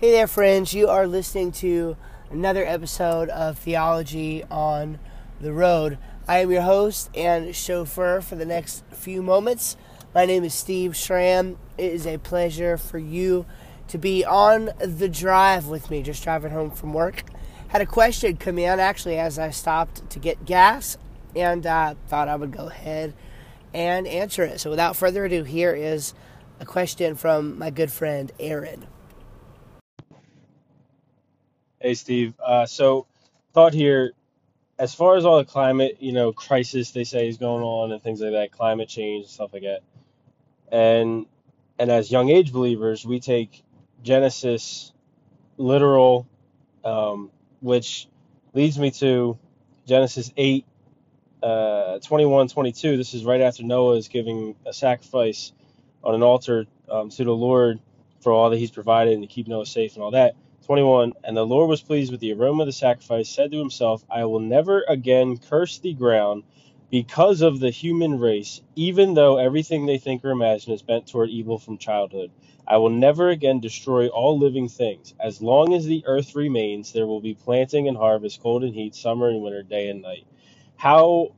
Hey 0.00 0.12
there, 0.12 0.28
friends. 0.28 0.74
You 0.74 0.86
are 0.86 1.08
listening 1.08 1.50
to 1.54 1.96
another 2.30 2.64
episode 2.64 3.28
of 3.30 3.58
Theology 3.58 4.44
on 4.48 5.00
the 5.40 5.52
Road. 5.52 5.98
I 6.28 6.38
am 6.38 6.52
your 6.52 6.62
host 6.62 7.10
and 7.16 7.52
chauffeur 7.52 8.20
for 8.20 8.36
the 8.36 8.46
next 8.46 8.84
few 8.92 9.22
moments. 9.22 9.76
My 10.14 10.24
name 10.24 10.44
is 10.44 10.54
Steve 10.54 10.94
Schramm. 10.94 11.58
It 11.76 11.92
is 11.92 12.06
a 12.06 12.18
pleasure 12.18 12.76
for 12.76 12.98
you 12.98 13.44
to 13.88 13.98
be 13.98 14.24
on 14.24 14.70
the 14.78 15.08
drive 15.08 15.66
with 15.66 15.90
me, 15.90 16.04
just 16.04 16.22
driving 16.22 16.52
home 16.52 16.70
from 16.70 16.92
work. 16.92 17.24
Had 17.66 17.82
a 17.82 17.86
question 17.86 18.36
come 18.36 18.60
in 18.60 18.78
actually 18.78 19.18
as 19.18 19.36
I 19.36 19.50
stopped 19.50 20.08
to 20.10 20.20
get 20.20 20.44
gas 20.44 20.96
and 21.34 21.66
uh, 21.66 21.96
thought 22.06 22.28
I 22.28 22.36
would 22.36 22.52
go 22.52 22.68
ahead 22.68 23.14
and 23.74 24.06
answer 24.06 24.44
it. 24.44 24.60
So, 24.60 24.70
without 24.70 24.94
further 24.94 25.24
ado, 25.24 25.42
here 25.42 25.74
is 25.74 26.14
a 26.60 26.64
question 26.64 27.16
from 27.16 27.58
my 27.58 27.70
good 27.70 27.90
friend 27.90 28.30
Aaron. 28.38 28.86
Hey, 31.80 31.94
Steve. 31.94 32.34
Uh, 32.44 32.66
so, 32.66 33.06
thought 33.54 33.74
here, 33.74 34.12
as 34.78 34.94
far 34.94 35.16
as 35.16 35.24
all 35.24 35.38
the 35.38 35.44
climate, 35.44 35.98
you 36.00 36.12
know, 36.12 36.32
crisis 36.32 36.90
they 36.92 37.04
say 37.04 37.28
is 37.28 37.38
going 37.38 37.62
on 37.62 37.92
and 37.92 38.02
things 38.02 38.20
like 38.20 38.32
that, 38.32 38.52
climate 38.52 38.88
change 38.88 39.24
and 39.24 39.30
stuff 39.30 39.52
like 39.52 39.62
that, 39.62 39.80
and 40.72 41.26
and 41.78 41.90
as 41.90 42.10
young 42.10 42.30
age 42.30 42.52
believers, 42.52 43.06
we 43.06 43.20
take 43.20 43.62
Genesis 44.02 44.92
literal, 45.56 46.26
um, 46.84 47.30
which 47.60 48.08
leads 48.54 48.78
me 48.78 48.90
to 48.92 49.38
Genesis 49.86 50.32
8, 50.36 50.64
uh, 51.42 51.98
21, 52.00 52.48
22. 52.48 52.96
This 52.96 53.14
is 53.14 53.24
right 53.24 53.40
after 53.40 53.62
Noah 53.62 53.96
is 53.96 54.08
giving 54.08 54.56
a 54.66 54.72
sacrifice 54.72 55.52
on 56.02 56.14
an 56.14 56.22
altar 56.22 56.66
um, 56.90 57.10
to 57.10 57.24
the 57.24 57.34
Lord 57.34 57.80
for 58.20 58.32
all 58.32 58.50
that 58.50 58.58
he's 58.58 58.70
provided 58.70 59.14
and 59.14 59.22
to 59.22 59.28
keep 59.28 59.46
Noah 59.46 59.66
safe 59.66 59.94
and 59.94 60.02
all 60.02 60.12
that. 60.12 60.34
21 60.68 61.14
And 61.24 61.34
the 61.34 61.46
Lord 61.46 61.70
was 61.70 61.80
pleased 61.80 62.12
with 62.12 62.20
the 62.20 62.34
aroma 62.34 62.64
of 62.64 62.66
the 62.66 62.72
sacrifice, 62.72 63.30
said 63.30 63.52
to 63.52 63.58
himself, 63.58 64.04
I 64.10 64.26
will 64.26 64.40
never 64.40 64.84
again 64.86 65.38
curse 65.38 65.78
the 65.78 65.94
ground 65.94 66.42
because 66.90 67.40
of 67.40 67.58
the 67.58 67.70
human 67.70 68.18
race, 68.18 68.60
even 68.76 69.14
though 69.14 69.38
everything 69.38 69.86
they 69.86 69.96
think 69.96 70.22
or 70.26 70.30
imagine 70.30 70.74
is 70.74 70.82
bent 70.82 71.06
toward 71.06 71.30
evil 71.30 71.58
from 71.58 71.78
childhood. 71.78 72.30
I 72.66 72.76
will 72.76 72.90
never 72.90 73.30
again 73.30 73.60
destroy 73.60 74.08
all 74.08 74.38
living 74.38 74.68
things. 74.68 75.14
As 75.18 75.40
long 75.40 75.72
as 75.72 75.86
the 75.86 76.04
earth 76.04 76.36
remains, 76.36 76.92
there 76.92 77.06
will 77.06 77.22
be 77.22 77.32
planting 77.32 77.88
and 77.88 77.96
harvest, 77.96 78.42
cold 78.42 78.62
and 78.62 78.74
heat, 78.74 78.94
summer 78.94 79.30
and 79.30 79.40
winter, 79.40 79.62
day 79.62 79.88
and 79.88 80.02
night. 80.02 80.26
How 80.76 81.32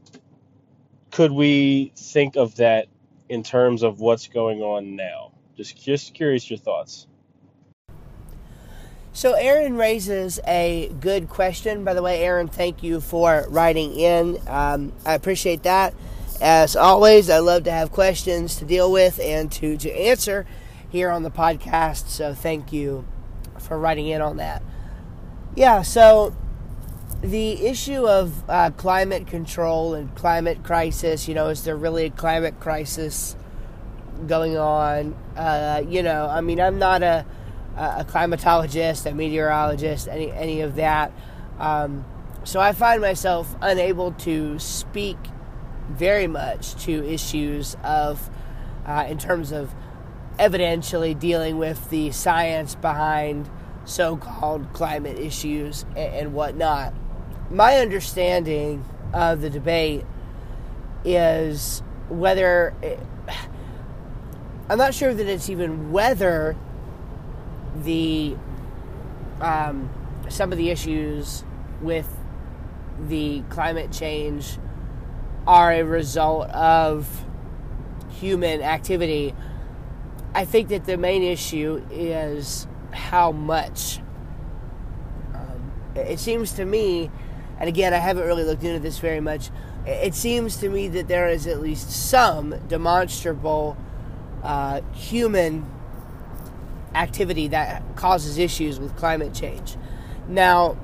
could 1.13 1.31
we 1.31 1.93
think 1.97 2.35
of 2.35 2.57
that 2.57 2.89
in 3.29 3.45
terms 3.45 3.85
of 3.85 4.01
what's 4.01 4.27
going 4.27 4.61
on 4.61 4.97
now? 4.97 5.31
Just 5.57 5.81
just 5.81 6.15
curious 6.15 6.51
your 6.51 6.59
thoughts. 6.59 7.07
So, 9.13 9.33
Aaron 9.35 9.77
raises 9.77 10.39
a 10.47 10.91
good 11.01 11.29
question. 11.29 11.85
By 11.85 11.95
the 11.95 12.03
way, 12.03 12.23
Aaron, 12.23 12.47
thank 12.47 12.83
you 12.83 13.01
for 13.01 13.45
writing 13.49 13.95
in. 13.95 14.39
Um, 14.47 14.93
I 15.05 15.15
appreciate 15.15 15.65
that. 15.65 15.95
As 16.41 16.77
always, 16.77 17.29
I 17.29 17.39
love 17.39 17.65
to 17.65 17.73
have 17.73 17.91
questions 17.91 18.57
to 18.57 18.65
deal 18.65 18.91
with 18.91 19.19
and 19.21 19.51
to, 19.53 19.77
to 19.79 19.91
answer 19.93 20.47
here 20.89 21.11
on 21.11 21.25
the 21.25 21.31
podcast. 21.31 22.09
So, 22.09 22.35
thank 22.35 22.73
you 22.73 23.05
for 23.59 23.77
writing 23.79 24.07
in 24.07 24.23
on 24.23 24.37
that. 24.37 24.63
Yeah, 25.57 25.83
so 25.83 26.35
the 27.21 27.67
issue 27.67 28.07
of 28.07 28.49
uh, 28.49 28.71
climate 28.71 29.27
control 29.27 29.95
and 29.95 30.15
climate 30.15 30.63
crisis, 30.63 31.27
you 31.29 31.35
know, 31.35 31.49
is 31.49 31.65
there 31.65 31.77
really 31.77 32.07
a 32.07 32.11
climate 32.11 32.61
crisis 32.61 33.37
going 34.27 34.57
on? 34.57 35.15
Uh, 35.37 35.83
you 35.87 36.03
know, 36.03 36.29
I 36.29 36.41
mean, 36.41 36.61
I'm 36.61 36.79
not 36.79 37.03
a 37.03 37.27
a 37.77 38.05
climatologist, 38.05 39.07
a 39.07 39.15
meteorologist, 39.15 40.09
any 40.09 40.31
any 40.33 40.61
of 40.61 40.77
that. 40.77 41.13
Um, 41.59 42.05
so 42.45 42.61
I 42.61 42.73
find 42.73 43.01
myself 43.01 43.55
unable 43.61 44.13
to 44.13 44.59
speak 44.59 45.19
very 45.91 46.27
much 46.27 46.75
to 46.85 47.05
issues 47.05 47.77
of, 47.83 48.31
uh, 48.87 49.07
in 49.09 49.19
terms 49.19 49.53
of 49.53 49.75
evidentially 50.39 51.19
dealing 51.19 51.59
with 51.59 51.91
the 51.91 52.11
science 52.13 52.75
behind 52.77 53.51
so-called 53.85 54.73
climate 54.73 55.19
issues 55.19 55.85
and, 55.91 56.15
and 56.15 56.35
whatnot. 56.35 56.95
My 57.51 57.77
understanding 57.77 58.85
of 59.13 59.41
the 59.41 59.51
debate 59.51 60.05
is 61.05 61.83
whether. 62.09 62.75
It, 62.83 63.01
I'm 64.69 64.79
not 64.79 64.95
sure 64.95 65.13
that 65.13 65.27
it's 65.27 65.51
even 65.51 65.91
whether 65.91 66.57
the 67.77 68.37
um, 69.41 69.91
some 70.29 70.53
of 70.53 70.59
the 70.59 70.71
issues 70.71 71.45
with 71.81 72.09
the 73.09 73.43
climate 73.49 73.91
change 73.91 74.59
are 75.47 75.73
a 75.73 75.83
result 75.83 76.49
of 76.51 77.25
human 78.11 78.63
activity. 78.63 79.35
I 80.35 80.45
think 80.45 80.69
that 80.69 80.85
the 80.85 80.97
main 80.97 81.23
issue 81.23 81.85
is 81.91 82.67
how 82.93 83.33
much. 83.33 84.01
Um, 85.35 85.73
it 85.97 86.21
seems 86.21 86.53
to 86.53 86.65
me, 86.65 87.11
and 87.59 87.69
again, 87.69 87.95
I 87.95 87.99
haven't 87.99 88.27
really 88.27 88.45
looked 88.45 88.63
into 88.63 88.79
this 88.79 88.99
very 88.99 89.21
much. 89.21 89.51
It 89.87 90.15
seems 90.15 90.57
to 90.59 90.69
me 90.69 90.89
that 90.89 91.09
there 91.09 91.29
is 91.29 91.47
at 91.47 91.61
least 91.61 91.91
some 91.91 92.55
demonstrable 92.69 93.77
uh, 94.43 94.83
human 94.93 95.67
activity 96.95 97.49
that 97.49 97.83
causes 97.97 98.39
issues 98.39 98.81
with 98.81 98.97
climate 98.97 99.35
change. 99.35 99.77
Now, 100.29 100.77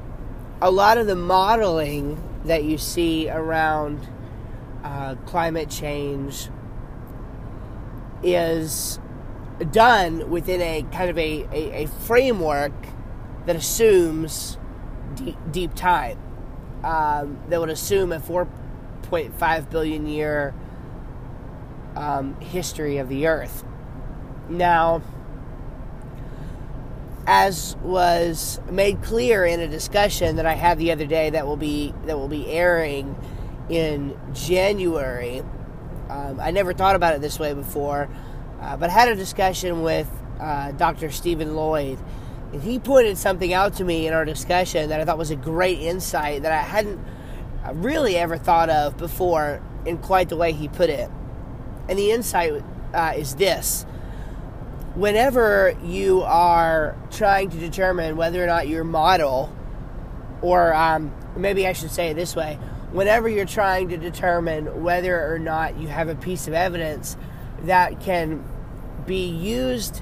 a 0.60 0.70
lot 0.70 0.98
of 0.98 1.06
the 1.06 1.16
modeling 1.16 2.22
that 2.44 2.64
you 2.64 2.78
see 2.78 3.28
around 3.28 4.08
uh, 4.84 5.16
climate 5.26 5.68
change 5.68 6.48
is 8.22 8.98
done 9.72 10.30
within 10.30 10.60
a 10.60 10.82
kind 10.92 11.10
of 11.10 11.18
a, 11.18 11.46
a, 11.52 11.84
a 11.84 11.86
framework 11.86 12.72
that 13.46 13.56
assumes 13.56 14.58
deep, 15.14 15.36
deep 15.50 15.74
time. 15.74 16.18
Um, 16.84 17.38
that 17.48 17.58
would 17.58 17.70
assume 17.70 18.12
a 18.12 18.20
4.5 18.20 19.70
billion 19.70 20.06
year 20.06 20.54
um, 21.96 22.38
history 22.40 22.98
of 22.98 23.08
the 23.08 23.26
Earth. 23.26 23.64
Now, 24.48 25.02
as 27.26 27.76
was 27.82 28.60
made 28.70 29.02
clear 29.02 29.44
in 29.44 29.60
a 29.60 29.68
discussion 29.68 30.36
that 30.36 30.46
I 30.46 30.54
had 30.54 30.78
the 30.78 30.92
other 30.92 31.06
day 31.06 31.30
that 31.30 31.46
will 31.46 31.56
be 31.56 31.92
that 32.06 32.18
will 32.18 32.28
be 32.28 32.48
airing 32.48 33.16
in 33.68 34.16
January. 34.32 35.42
Um, 36.08 36.38
I 36.38 36.52
never 36.52 36.72
thought 36.72 36.94
about 36.94 37.14
it 37.14 37.20
this 37.20 37.38
way 37.40 37.52
before, 37.52 38.08
uh, 38.60 38.76
but 38.76 38.90
I 38.90 38.92
had 38.92 39.08
a 39.08 39.16
discussion 39.16 39.82
with 39.82 40.08
uh, 40.40 40.70
Dr. 40.72 41.10
Stephen 41.10 41.56
Lloyd, 41.56 41.98
and 42.52 42.62
he 42.62 42.78
pointed 42.78 43.18
something 43.18 43.52
out 43.52 43.74
to 43.74 43.84
me 43.84 44.06
in 44.06 44.14
our 44.14 44.24
discussion 44.24 44.88
that 44.90 45.00
I 45.00 45.04
thought 45.04 45.18
was 45.18 45.32
a 45.32 45.36
great 45.36 45.80
insight 45.80 46.42
that 46.42 46.52
I 46.52 46.62
hadn't 46.62 47.00
uh, 47.64 47.72
really 47.74 48.16
ever 48.16 48.38
thought 48.38 48.70
of 48.70 48.96
before 48.96 49.60
in 49.84 49.98
quite 49.98 50.28
the 50.28 50.36
way 50.36 50.52
he 50.52 50.68
put 50.68 50.90
it. 50.90 51.10
And 51.88 51.98
the 51.98 52.12
insight 52.12 52.62
uh, 52.94 53.14
is 53.16 53.34
this 53.34 53.84
whenever 54.96 55.76
you 55.84 56.22
are 56.22 56.96
trying 57.10 57.50
to 57.50 57.58
determine 57.58 58.16
whether 58.16 58.42
or 58.42 58.46
not 58.46 58.66
your 58.66 58.82
model, 58.82 59.54
or 60.40 60.74
um, 60.74 61.14
maybe 61.36 61.66
I 61.66 61.74
should 61.74 61.90
say 61.90 62.08
it 62.08 62.14
this 62.14 62.34
way, 62.34 62.54
whenever 62.92 63.28
you're 63.28 63.44
trying 63.44 63.90
to 63.90 63.98
determine 63.98 64.82
whether 64.82 65.32
or 65.32 65.38
not 65.38 65.76
you 65.78 65.88
have 65.88 66.08
a 66.08 66.14
piece 66.14 66.48
of 66.48 66.54
evidence 66.54 67.16
that 67.62 68.00
can 68.00 68.42
be 69.04 69.26
used 69.26 70.00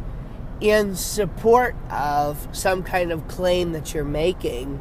in 0.61 0.95
support 0.95 1.75
of 1.91 2.47
some 2.53 2.85
kind 2.85 3.11
of 3.11 3.27
claim 3.27 3.73
that 3.73 3.95
you're 3.95 4.05
making, 4.05 4.81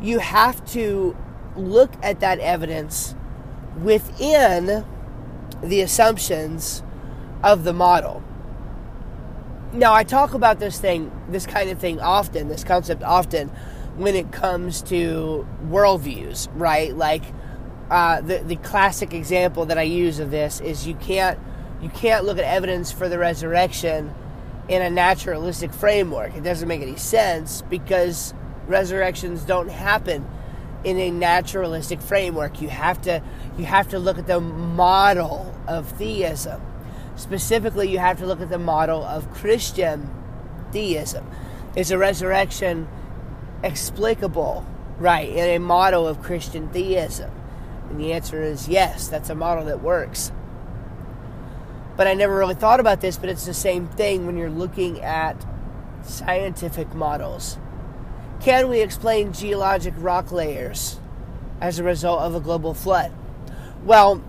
you 0.00 0.20
have 0.20 0.64
to 0.70 1.16
look 1.56 1.92
at 2.04 2.20
that 2.20 2.38
evidence 2.38 3.16
within 3.82 4.84
the 5.60 5.80
assumptions 5.80 6.84
of 7.42 7.64
the 7.64 7.72
model. 7.72 8.22
Now, 9.72 9.92
I 9.92 10.02
talk 10.02 10.32
about 10.32 10.60
this 10.60 10.80
thing, 10.80 11.12
this 11.28 11.46
kind 11.46 11.68
of 11.68 11.78
thing 11.78 12.00
often, 12.00 12.48
this 12.48 12.64
concept 12.64 13.02
often, 13.02 13.48
when 13.96 14.14
it 14.14 14.32
comes 14.32 14.80
to 14.82 15.46
worldviews, 15.66 16.48
right? 16.54 16.94
Like 16.96 17.22
uh, 17.90 18.20
the 18.20 18.38
the 18.38 18.56
classic 18.56 19.12
example 19.12 19.66
that 19.66 19.76
I 19.78 19.82
use 19.82 20.20
of 20.20 20.30
this 20.30 20.60
is 20.60 20.86
you 20.86 20.94
can't 20.94 21.38
you 21.82 21.88
can't 21.90 22.24
look 22.24 22.38
at 22.38 22.44
evidence 22.44 22.92
for 22.92 23.08
the 23.08 23.18
resurrection 23.18 24.14
in 24.68 24.82
a 24.82 24.90
naturalistic 24.90 25.72
framework. 25.72 26.34
It 26.34 26.44
doesn't 26.44 26.68
make 26.68 26.82
any 26.82 26.96
sense 26.96 27.62
because 27.62 28.34
resurrections 28.66 29.42
don't 29.42 29.70
happen 29.70 30.26
in 30.84 30.98
a 30.98 31.10
naturalistic 31.10 32.00
framework. 32.00 32.60
You 32.60 32.68
have 32.68 33.02
to 33.02 33.22
you 33.58 33.64
have 33.64 33.88
to 33.88 33.98
look 33.98 34.18
at 34.18 34.26
the 34.26 34.40
model 34.40 35.54
of 35.66 35.88
theism. 35.92 36.62
Specifically, 37.18 37.90
you 37.90 37.98
have 37.98 38.18
to 38.18 38.26
look 38.26 38.40
at 38.40 38.48
the 38.48 38.58
model 38.58 39.02
of 39.02 39.28
Christian 39.34 40.08
theism. 40.70 41.28
Is 41.74 41.90
a 41.90 41.98
resurrection 41.98 42.88
explicable, 43.64 44.64
right, 44.98 45.28
in 45.28 45.56
a 45.56 45.58
model 45.58 46.06
of 46.06 46.22
Christian 46.22 46.68
theism? 46.68 47.32
And 47.90 48.00
the 48.00 48.12
answer 48.12 48.40
is 48.40 48.68
yes, 48.68 49.08
that's 49.08 49.30
a 49.30 49.34
model 49.34 49.64
that 49.64 49.82
works. 49.82 50.30
But 51.96 52.06
I 52.06 52.14
never 52.14 52.36
really 52.36 52.54
thought 52.54 52.78
about 52.78 53.00
this, 53.00 53.18
but 53.18 53.28
it's 53.28 53.46
the 53.46 53.52
same 53.52 53.88
thing 53.88 54.24
when 54.24 54.36
you're 54.36 54.48
looking 54.48 55.00
at 55.00 55.44
scientific 56.02 56.94
models. 56.94 57.58
Can 58.40 58.68
we 58.68 58.80
explain 58.80 59.32
geologic 59.32 59.94
rock 59.98 60.30
layers 60.30 61.00
as 61.60 61.80
a 61.80 61.84
result 61.84 62.20
of 62.20 62.36
a 62.36 62.40
global 62.40 62.74
flood? 62.74 63.12
Well, 63.82 64.22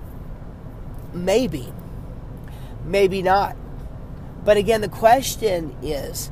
maybe. 1.13 1.71
Maybe 2.89 3.21
not. 3.21 3.55
But 4.43 4.57
again, 4.57 4.81
the 4.81 4.89
question 4.89 5.75
is 5.83 6.31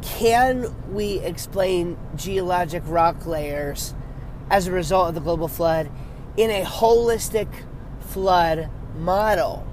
can 0.00 0.74
we 0.94 1.18
explain 1.18 1.98
geologic 2.16 2.82
rock 2.86 3.26
layers 3.26 3.94
as 4.50 4.66
a 4.66 4.72
result 4.72 5.10
of 5.10 5.14
the 5.14 5.20
global 5.20 5.48
flood 5.48 5.90
in 6.38 6.50
a 6.50 6.62
holistic 6.62 7.48
flood 8.00 8.70
model? 8.96 9.66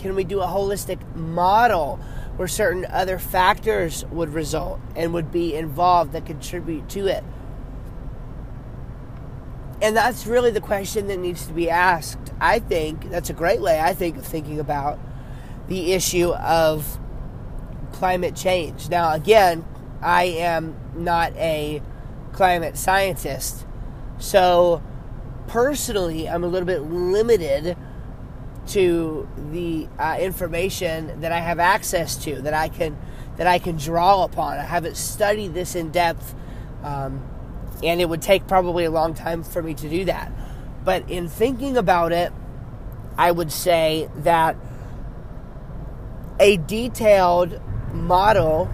Can 0.00 0.16
we 0.16 0.24
do 0.24 0.40
a 0.40 0.46
holistic 0.46 0.98
model 1.14 2.00
where 2.34 2.48
certain 2.48 2.84
other 2.86 3.20
factors 3.20 4.04
would 4.06 4.30
result 4.30 4.80
and 4.96 5.14
would 5.14 5.30
be 5.30 5.54
involved 5.54 6.10
that 6.12 6.26
contribute 6.26 6.88
to 6.88 7.06
it? 7.06 7.22
And 9.82 9.96
that's 9.96 10.26
really 10.28 10.52
the 10.52 10.60
question 10.60 11.08
that 11.08 11.18
needs 11.18 11.44
to 11.46 11.52
be 11.52 11.68
asked. 11.68 12.32
I 12.40 12.60
think 12.60 13.10
that's 13.10 13.30
a 13.30 13.34
great 13.34 13.60
way, 13.60 13.80
I 13.80 13.94
think, 13.94 14.16
of 14.16 14.24
thinking 14.24 14.60
about 14.60 14.98
the 15.66 15.92
issue 15.92 16.30
of 16.30 16.98
climate 17.92 18.36
change. 18.36 18.88
Now, 18.88 19.12
again, 19.12 19.64
I 20.00 20.24
am 20.24 20.76
not 20.94 21.34
a 21.36 21.82
climate 22.32 22.76
scientist, 22.76 23.66
so 24.18 24.82
personally, 25.48 26.28
I'm 26.28 26.44
a 26.44 26.46
little 26.46 26.66
bit 26.66 26.82
limited 26.82 27.76
to 28.68 29.28
the 29.50 29.88
uh, 29.98 30.16
information 30.20 31.20
that 31.20 31.32
I 31.32 31.40
have 31.40 31.58
access 31.58 32.16
to 32.24 32.40
that 32.42 32.54
I 32.54 32.68
can 32.68 32.96
that 33.36 33.46
I 33.46 33.58
can 33.58 33.76
draw 33.76 34.24
upon. 34.24 34.58
I 34.58 34.62
haven't 34.62 34.96
studied 34.96 35.54
this 35.54 35.74
in 35.74 35.90
depth, 35.90 36.34
um, 36.84 37.28
and 37.82 38.00
it 38.00 38.08
would 38.08 38.22
take 38.22 38.46
probably 38.46 38.84
a 38.84 38.90
long 38.90 39.14
time 39.14 39.42
for 39.42 39.62
me 39.62 39.74
to 39.74 39.88
do 39.88 40.04
that. 40.04 40.32
But 40.84 41.08
in 41.10 41.28
thinking 41.28 41.76
about 41.76 42.12
it, 42.12 42.32
I 43.16 43.30
would 43.30 43.52
say 43.52 44.08
that 44.16 44.56
a 46.40 46.56
detailed 46.56 47.60
model 47.92 48.70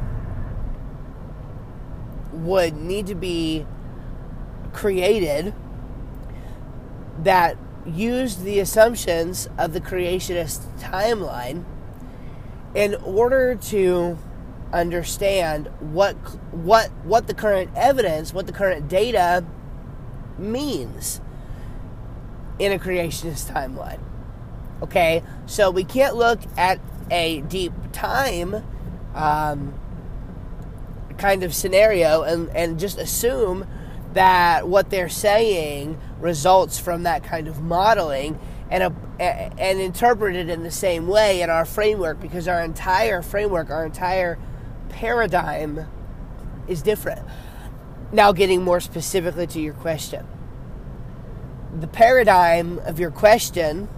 would 2.32 2.76
need 2.76 3.06
to 3.08 3.14
be 3.14 3.66
created 4.72 5.54
that 7.18 7.56
used 7.84 8.44
the 8.44 8.60
assumptions 8.60 9.48
of 9.58 9.72
the 9.72 9.80
creationist 9.80 10.62
timeline 10.78 11.64
in 12.74 12.94
order 12.96 13.54
to 13.54 14.18
understand 14.72 15.68
what 15.80 16.14
what 16.52 16.88
what 17.04 17.26
the 17.26 17.34
current 17.34 17.70
evidence, 17.74 18.32
what 18.32 18.46
the 18.46 18.52
current 18.52 18.88
data 18.88 19.44
means 20.38 21.20
in 22.58 22.72
a 22.72 22.78
creationist 22.78 23.50
timeline. 23.52 24.00
Okay, 24.82 25.22
so 25.46 25.70
we 25.70 25.84
can't 25.84 26.16
look 26.16 26.40
at 26.56 26.78
a 27.10 27.40
deep 27.42 27.72
time 27.92 28.64
um, 29.14 29.74
kind 31.16 31.42
of 31.42 31.54
scenario 31.54 32.22
and, 32.22 32.48
and 32.50 32.78
just 32.78 32.98
assume 32.98 33.66
that 34.12 34.68
what 34.68 34.90
they're 34.90 35.08
saying 35.08 35.98
results 36.20 36.78
from 36.78 37.02
that 37.02 37.24
kind 37.24 37.48
of 37.48 37.60
modeling 37.60 38.38
and 38.70 38.82
a, 38.82 39.20
and 39.20 39.80
interpret 39.80 40.36
it 40.36 40.48
in 40.48 40.62
the 40.62 40.70
same 40.70 41.08
way 41.08 41.42
in 41.42 41.50
our 41.50 41.64
framework 41.64 42.20
because 42.20 42.46
our 42.46 42.62
entire 42.62 43.22
framework, 43.22 43.70
our 43.70 43.84
entire 43.84 44.38
paradigm 44.88 45.86
is 46.66 46.82
different. 46.82 47.26
Now, 48.12 48.32
getting 48.32 48.62
more 48.62 48.80
specifically 48.80 49.46
to 49.48 49.60
your 49.60 49.74
question, 49.74 50.26
the 51.78 51.86
paradigm 51.86 52.78
of 52.80 52.98
your 52.98 53.10
question 53.10 53.88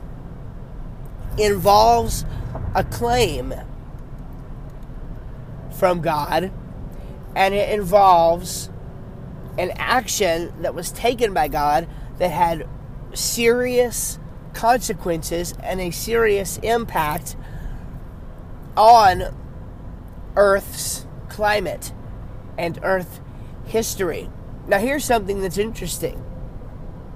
involves 1.39 2.25
a 2.75 2.85
claim 2.85 3.55
from 5.79 6.01
God, 6.01 6.53
and 7.35 7.55
it 7.55 7.71
involves 7.71 8.69
an 9.59 9.73
action 9.77 10.53
that 10.63 10.75
was 10.75 10.91
taken 10.91 11.33
by 11.33 11.49
God 11.49 11.89
that 12.19 12.31
had 12.31 12.69
serious 13.15 14.19
consequences 14.53 15.55
and 15.63 15.81
a 15.81 15.91
serious 15.91 16.59
impact 16.59 17.37
on 18.77 19.35
Earth's 20.41 21.07
climate 21.29 21.93
and 22.57 22.81
Earth 22.83 23.21
history. 23.67 24.31
Now, 24.67 24.79
here's 24.79 25.05
something 25.05 25.43
that's 25.43 25.59
interesting. 25.59 26.25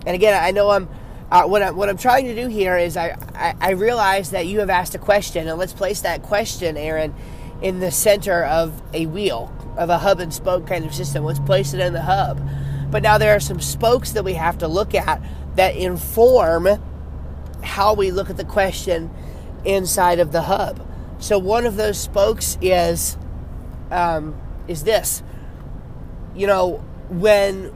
And 0.07 0.15
again, 0.15 0.41
I 0.41 0.51
know 0.51 0.69
I'm 0.71 0.89
uh, 1.31 1.45
what, 1.47 1.63
I, 1.63 1.71
what 1.71 1.89
I'm 1.89 1.97
trying 1.97 2.27
to 2.27 2.35
do 2.35 2.49
here 2.49 2.77
is 2.77 2.97
I, 2.97 3.17
I, 3.35 3.55
I 3.59 3.71
realize 3.71 4.31
that 4.31 4.47
you 4.47 4.61
have 4.61 4.71
asked 4.71 4.95
a 4.95 4.99
question, 4.99 5.49
and 5.49 5.59
let's 5.59 5.73
place 5.73 6.03
that 6.03 6.23
question, 6.23 6.77
Aaron, 6.77 7.15
in 7.63 7.81
the 7.81 7.91
center 7.91 8.45
of 8.45 8.83
a 8.93 9.07
wheel, 9.07 9.53
of 9.77 9.89
a 9.89 9.99
hub 9.99 10.21
and 10.21 10.33
spoke 10.33 10.67
kind 10.67 10.85
of 10.85 10.95
system. 10.95 11.25
Let's 11.25 11.41
place 11.41 11.73
it 11.73 11.81
in 11.81 11.93
the 11.93 12.03
hub. 12.03 12.41
But 12.91 13.03
now 13.03 13.19
there 13.19 13.35
are 13.35 13.41
some 13.41 13.61
spokes 13.61 14.13
that 14.13 14.23
we 14.23 14.35
have 14.35 14.59
to 14.59 14.69
look 14.69 14.95
at 14.95 15.21
that 15.57 15.75
inform 15.75 16.69
how 17.63 17.95
we 17.95 18.11
look 18.11 18.29
at 18.29 18.37
the 18.37 18.45
question 18.45 19.11
inside 19.65 20.21
of 20.21 20.31
the 20.31 20.43
hub. 20.43 20.87
So 21.25 21.39
one 21.39 21.65
of 21.65 21.77
those 21.77 21.99
spokes 21.99 22.59
is 22.61 23.17
um, 23.91 24.39
is 24.69 24.85
this. 24.85 25.23
You 26.37 26.47
know, 26.47 26.85
when 27.09 27.73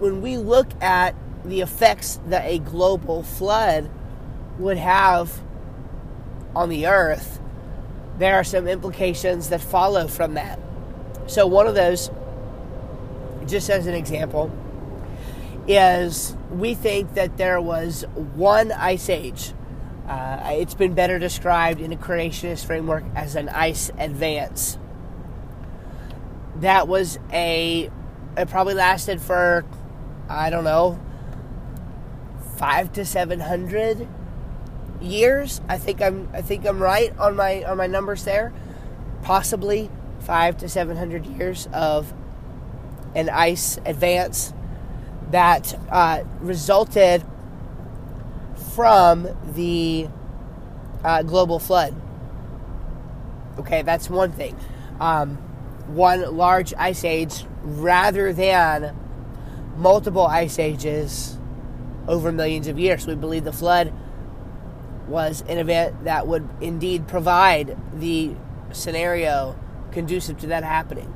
when 0.00 0.20
we 0.20 0.36
look 0.36 0.66
at 0.82 1.14
the 1.44 1.60
effects 1.60 2.18
that 2.26 2.44
a 2.44 2.58
global 2.58 3.22
flood 3.22 3.88
would 4.58 4.78
have 4.78 5.42
on 6.56 6.70
the 6.70 6.88
earth, 6.88 7.38
there 8.18 8.34
are 8.34 8.42
some 8.42 8.66
implications 8.66 9.50
that 9.50 9.60
follow 9.60 10.08
from 10.08 10.34
that. 10.34 10.58
So, 11.28 11.46
one 11.46 11.68
of 11.68 11.76
those, 11.76 12.10
just 13.46 13.70
as 13.70 13.86
an 13.86 13.94
example, 13.94 14.50
is 15.68 16.34
we 16.50 16.74
think 16.74 17.14
that 17.14 17.36
there 17.36 17.60
was 17.60 18.04
one 18.34 18.72
ice 18.72 19.08
age. 19.08 19.52
Uh, 20.08 20.50
it's 20.52 20.74
been 20.74 20.94
better 20.94 21.18
described 21.18 21.80
in 21.80 21.92
a 21.92 21.96
creationist 21.96 22.66
framework 22.66 23.04
as 23.14 23.36
an 23.36 23.48
ice 23.48 23.90
advance. 23.98 24.78
That 26.56 26.88
was 26.88 27.18
a, 27.32 27.90
it 28.36 28.48
probably 28.48 28.74
lasted 28.74 29.20
for, 29.20 29.64
I 30.28 30.50
don't 30.50 30.64
know, 30.64 31.00
five 32.56 32.92
to 32.92 33.04
seven 33.04 33.40
hundred 33.40 34.06
years. 35.00 35.60
I 35.68 35.78
think 35.78 36.00
I'm 36.00 36.28
I 36.32 36.42
think 36.42 36.66
I'm 36.66 36.80
right 36.80 37.16
on 37.18 37.34
my 37.34 37.64
on 37.64 37.76
my 37.76 37.86
numbers 37.86 38.24
there. 38.24 38.52
Possibly 39.22 39.90
five 40.20 40.58
to 40.58 40.68
seven 40.68 40.96
hundred 40.96 41.26
years 41.26 41.68
of 41.72 42.12
an 43.14 43.28
ice 43.28 43.78
advance 43.84 44.52
that 45.30 45.78
uh, 45.90 46.22
resulted 46.40 47.24
from 48.74 49.28
the 49.54 50.08
uh, 51.04 51.22
global 51.22 51.58
flood. 51.58 51.94
Okay, 53.58 53.82
that's 53.82 54.08
one 54.08 54.32
thing. 54.32 54.56
Um, 55.00 55.36
one 55.88 56.36
large 56.36 56.72
ice 56.78 57.04
age 57.04 57.44
rather 57.62 58.32
than 58.32 58.96
multiple 59.76 60.26
ice 60.26 60.58
ages 60.58 61.38
over 62.08 62.32
millions 62.32 62.66
of 62.66 62.78
years. 62.78 63.06
We 63.06 63.14
believe 63.14 63.44
the 63.44 63.52
flood 63.52 63.92
was 65.06 65.42
an 65.48 65.58
event 65.58 66.04
that 66.04 66.26
would 66.26 66.48
indeed 66.60 67.06
provide 67.06 67.76
the 67.92 68.34
scenario 68.72 69.58
conducive 69.90 70.38
to 70.38 70.46
that 70.48 70.64
happening. 70.64 71.12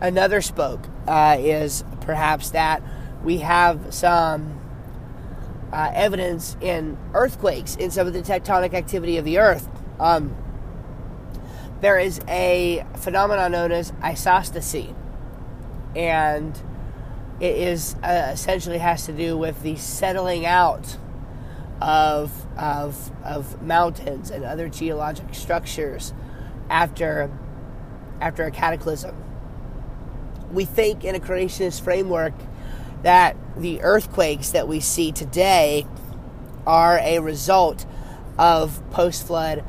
Another 0.00 0.40
spoke 0.40 0.86
uh, 1.06 1.36
is 1.38 1.84
perhaps 2.00 2.50
that 2.50 2.82
we 3.22 3.38
have 3.38 3.94
some 3.94 4.59
uh, 5.72 5.90
evidence 5.94 6.56
in 6.60 6.96
earthquakes, 7.14 7.76
in 7.76 7.90
some 7.90 8.06
of 8.06 8.12
the 8.12 8.22
tectonic 8.22 8.74
activity 8.74 9.16
of 9.16 9.24
the 9.24 9.38
earth. 9.38 9.68
Um, 9.98 10.34
there 11.80 11.98
is 11.98 12.20
a 12.28 12.84
phenomenon 12.96 13.52
known 13.52 13.72
as 13.72 13.92
isostasy, 13.92 14.94
and 15.96 16.58
it 17.40 17.56
is 17.56 17.94
uh, 18.02 18.30
essentially 18.32 18.78
has 18.78 19.06
to 19.06 19.12
do 19.12 19.36
with 19.36 19.62
the 19.62 19.76
settling 19.76 20.44
out 20.44 20.98
of, 21.80 22.46
of, 22.58 23.10
of 23.24 23.62
mountains 23.62 24.30
and 24.30 24.44
other 24.44 24.68
geologic 24.68 25.34
structures 25.34 26.12
after 26.68 27.30
after 28.20 28.44
a 28.44 28.50
cataclysm. 28.50 29.16
We 30.52 30.64
think 30.64 31.04
in 31.04 31.14
a 31.14 31.20
creationist 31.20 31.80
framework 31.80 32.34
that 33.02 33.36
the 33.56 33.80
earthquakes 33.82 34.50
that 34.50 34.68
we 34.68 34.80
see 34.80 35.12
today 35.12 35.86
are 36.66 36.98
a 36.98 37.18
result 37.18 37.86
of 38.38 38.82
post 38.90 39.26
flood 39.26 39.64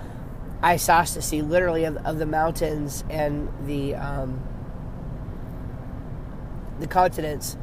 isostasy, 0.61 1.47
literally 1.47 1.85
of, 1.85 1.97
of, 1.97 2.19
the 2.19 2.25
mountains 2.25 3.03
and 3.09 3.49
the 3.65 3.95
um, 3.95 4.41
the 6.79 6.87
continents 6.87 7.57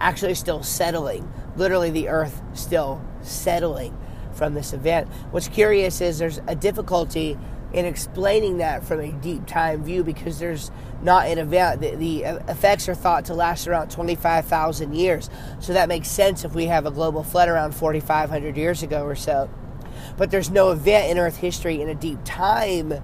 actually 0.00 0.34
still 0.34 0.62
settling. 0.62 1.30
Literally, 1.56 1.90
the 1.90 2.08
earth 2.08 2.40
still 2.54 3.02
settling 3.22 3.96
from 4.32 4.54
this 4.54 4.72
event. 4.72 5.08
What's 5.30 5.48
curious 5.48 6.00
is 6.00 6.18
there's 6.18 6.40
a 6.46 6.54
difficulty 6.54 7.38
in 7.72 7.84
explaining 7.84 8.58
that 8.58 8.84
from 8.84 9.00
a 9.00 9.12
deep 9.12 9.46
time 9.46 9.84
view 9.84 10.02
because 10.02 10.38
there's 10.38 10.70
not 11.02 11.26
an 11.26 11.38
event. 11.38 11.80
The, 11.80 11.94
the 11.94 12.22
effects 12.48 12.88
are 12.88 12.94
thought 12.94 13.26
to 13.26 13.34
last 13.34 13.66
around 13.68 13.90
25,000 13.90 14.94
years. 14.94 15.30
So 15.60 15.72
that 15.72 15.88
makes 15.88 16.08
sense 16.08 16.44
if 16.44 16.54
we 16.54 16.66
have 16.66 16.86
a 16.86 16.90
global 16.90 17.22
flood 17.22 17.48
around 17.48 17.74
4,500 17.74 18.56
years 18.56 18.82
ago 18.82 19.04
or 19.04 19.14
so. 19.14 19.48
But 20.16 20.30
there's 20.30 20.50
no 20.50 20.70
event 20.70 21.10
in 21.10 21.18
Earth 21.18 21.36
history 21.36 21.80
in 21.80 21.88
a 21.88 21.94
deep 21.94 22.18
time 22.24 22.94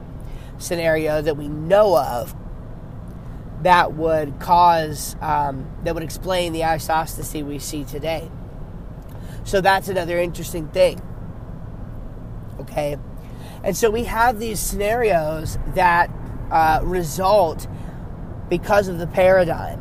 scenario 0.58 1.23
that 1.23 1.37
we 1.37 1.49
know 1.49 1.96
of 1.96 2.35
that 3.62 3.94
would 3.94 4.38
cause, 4.38 5.16
um, 5.20 5.70
that 5.85 5.94
would 5.94 6.04
explain 6.04 6.52
the 6.52 6.61
isostasy 6.61 7.44
we 7.44 7.58
see 7.58 7.85
today. 7.85 8.30
So 9.44 9.61
that's 9.61 9.88
another 9.88 10.18
interesting 10.18 10.68
thing. 10.68 11.00
Okay? 12.61 12.96
And 13.66 13.76
so 13.76 13.90
we 13.90 14.04
have 14.04 14.38
these 14.38 14.61
scenarios 14.61 15.58
that 15.75 16.08
uh, 16.52 16.78
result 16.85 17.66
because 18.49 18.87
of 18.87 18.99
the 18.99 19.08
paradigm 19.08 19.80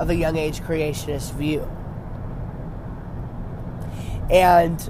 of 0.00 0.10
a 0.10 0.16
young 0.16 0.36
age 0.36 0.60
creationist 0.62 1.32
view. 1.34 1.60
And 4.28 4.80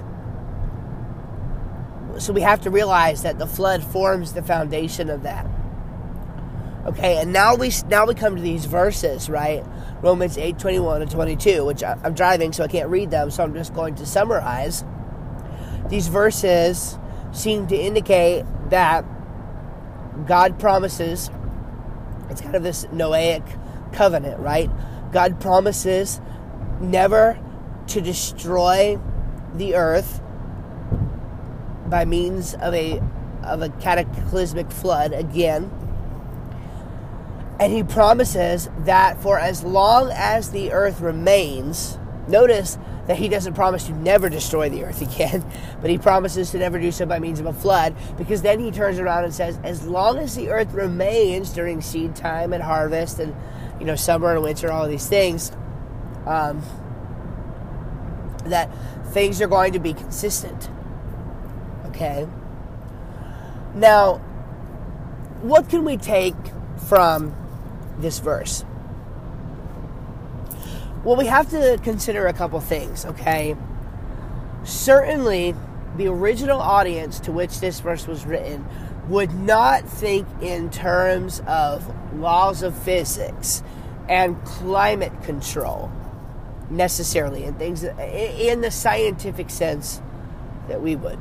so 2.17 2.33
we 2.33 2.41
have 2.41 2.61
to 2.61 2.71
realize 2.71 3.21
that 3.21 3.37
the 3.37 3.45
flood 3.45 3.83
forms 3.83 4.33
the 4.33 4.41
foundation 4.41 5.11
of 5.11 5.21
that. 5.21 5.45
Okay, 6.87 7.17
and 7.17 7.31
now 7.31 7.53
we 7.53 7.71
now 7.89 8.07
we 8.07 8.15
come 8.15 8.35
to 8.35 8.41
these 8.41 8.65
verses, 8.65 9.29
right? 9.29 9.63
Romans 10.01 10.35
8, 10.35 10.57
21 10.57 11.03
and 11.03 11.11
22, 11.11 11.63
which 11.63 11.83
I'm 11.83 12.15
driving 12.15 12.53
so 12.53 12.63
I 12.63 12.67
can't 12.69 12.89
read 12.89 13.11
them, 13.11 13.29
so 13.29 13.43
I'm 13.43 13.53
just 13.53 13.75
going 13.75 13.93
to 13.95 14.05
summarize. 14.07 14.83
These 15.89 16.07
verses 16.07 16.98
seem 17.31 17.67
to 17.67 17.75
indicate 17.75 18.45
that 18.69 19.05
God 20.25 20.59
promises, 20.59 21.29
it's 22.29 22.41
kind 22.41 22.55
of 22.55 22.63
this 22.63 22.85
Noahic 22.85 23.43
covenant, 23.93 24.39
right? 24.39 24.69
God 25.11 25.39
promises 25.39 26.21
never 26.79 27.39
to 27.87 28.01
destroy 28.01 28.99
the 29.55 29.75
earth 29.75 30.21
by 31.87 32.05
means 32.05 32.53
of 32.55 32.73
a 32.73 33.01
of 33.43 33.61
a 33.61 33.69
cataclysmic 33.69 34.69
flood 34.71 35.11
again 35.11 35.71
and 37.59 37.73
he 37.73 37.83
promises 37.83 38.69
that 38.79 39.21
for 39.21 39.37
as 39.37 39.63
long 39.63 40.11
as 40.13 40.51
the 40.51 40.71
earth 40.71 41.01
remains, 41.01 41.97
notice 42.27 42.77
that 43.09 43.17
he 43.17 43.27
doesn't 43.27 43.55
promise 43.55 43.85
to 43.85 43.91
never 43.91 44.29
destroy 44.29 44.69
the 44.69 44.83
earth 44.83 45.01
again, 45.15 45.43
but 45.81 45.89
he 45.89 45.97
promises 45.97 46.51
to 46.51 46.59
never 46.59 46.79
do 46.79 46.91
so 46.91 47.07
by 47.07 47.17
means 47.17 47.39
of 47.39 47.47
a 47.47 47.53
flood, 47.53 47.95
because 48.19 48.43
then 48.43 48.59
he 48.59 48.69
turns 48.69 48.99
around 48.99 49.23
and 49.23 49.33
says, 49.33 49.59
as 49.63 49.87
long 49.87 50.19
as 50.19 50.35
the 50.35 50.49
earth 50.49 50.71
remains 50.73 51.49
during 51.49 51.81
seed 51.81 52.15
time 52.15 52.53
and 52.53 52.61
harvest 52.61 53.17
and 53.17 53.35
you 53.79 53.85
know 53.87 53.95
summer 53.95 54.31
and 54.33 54.43
winter, 54.43 54.71
all 54.71 54.87
these 54.87 55.07
things, 55.07 55.51
um, 56.27 56.61
that 58.45 58.69
things 59.07 59.41
are 59.41 59.47
going 59.47 59.73
to 59.73 59.79
be 59.79 59.91
consistent. 59.91 60.69
Okay. 61.87 62.27
Now, 63.73 64.17
what 65.41 65.67
can 65.67 65.83
we 65.83 65.97
take 65.97 66.35
from 66.87 67.35
this 67.97 68.19
verse? 68.19 68.63
Well, 71.03 71.15
we 71.15 71.27
have 71.27 71.49
to 71.51 71.79
consider 71.81 72.27
a 72.27 72.33
couple 72.33 72.59
things, 72.59 73.05
okay? 73.05 73.55
Certainly, 74.63 75.55
the 75.95 76.07
original 76.07 76.59
audience 76.59 77.21
to 77.21 77.31
which 77.31 77.61
this 77.61 77.79
verse 77.79 78.05
was 78.05 78.25
written 78.25 78.65
would 79.07 79.33
not 79.33 79.87
think 79.87 80.27
in 80.41 80.69
terms 80.69 81.41
of 81.47 81.85
laws 82.15 82.63
of 82.63 82.77
physics 82.77 83.63
and 84.09 84.43
climate 84.43 85.23
control 85.23 85.89
necessarily 86.69 87.45
and 87.45 87.57
things 87.57 87.83
in 87.83 88.61
the 88.61 88.69
scientific 88.69 89.49
sense 89.49 90.01
that 90.67 90.81
we 90.81 90.95
would. 90.95 91.19